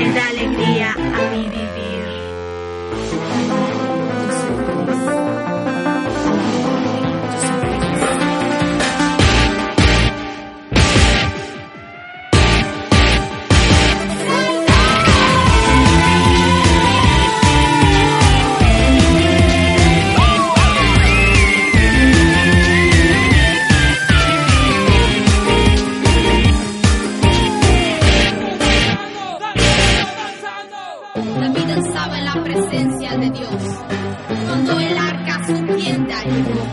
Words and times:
Él 0.00 0.14
da 0.14 0.28
alegría 0.28 0.92
a 0.94 1.30
mi 1.30 1.46
vivir. 1.50 1.89
David 31.40 31.66
danzaba 31.66 32.18
en 32.18 32.24
la 32.26 32.44
presencia 32.44 33.16
de 33.16 33.30
Dios. 33.30 33.62
Cuando 34.46 34.78
el 34.78 34.98
arca 34.98 35.46
su 35.46 35.76
tienda 35.76 36.22
llegó, 36.24 36.66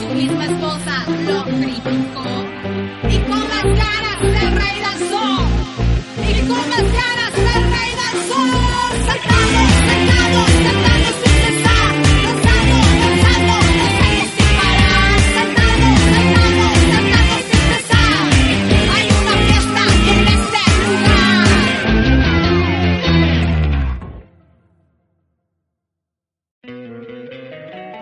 su 0.00 0.14
misma 0.14 0.44
esposa 0.44 1.04
lo 1.28 1.44
criticó. 1.44 2.24
Y 3.08 3.18
con 3.18 3.40
las 3.40 3.64
ganas 3.64 4.42
el 4.42 4.52
rey. 4.56 4.66
Y 6.28 6.48
con 6.48 6.95